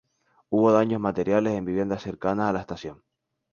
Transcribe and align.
Hubo 0.49 0.71
daños 0.71 0.99
materiales 0.99 1.53
en 1.53 1.63
viviendas 1.65 2.01
cercanas 2.01 2.49
a 2.49 2.53
la 2.53 2.61
estación. 2.61 3.03